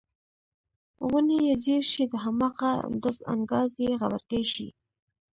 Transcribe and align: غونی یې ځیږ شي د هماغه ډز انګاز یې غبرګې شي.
غونی 1.07 1.37
یې 1.47 1.53
ځیږ 1.63 1.83
شي 1.91 2.03
د 2.11 2.13
هماغه 2.23 2.71
ډز 3.01 3.17
انګاز 3.33 3.71
یې 3.83 3.91
غبرګې 4.01 4.43
شي. 4.53 4.67